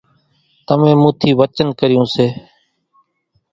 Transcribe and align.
تمين 0.67 0.95
مون 1.01 1.13
ٿي 1.19 1.29
وچن 1.39 1.67
ڪريون 1.79 2.05
سي 2.13 2.27